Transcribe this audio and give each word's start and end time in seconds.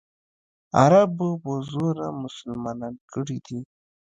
عربو 0.79 1.29
په 1.43 1.53
زوره 1.71 2.07
مسلمانان 2.23 2.95
کړي 3.11 3.37
دي. 3.47 3.59